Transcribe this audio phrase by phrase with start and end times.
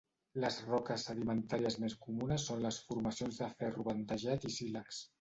[0.43, 5.09] Les roques sedimentàries més comunes són les formacions de ferro bandejat i sílex.